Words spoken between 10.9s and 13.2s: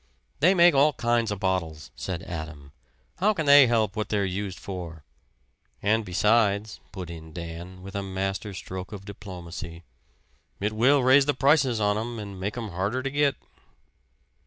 raise the prices on 'em, and make 'em harder to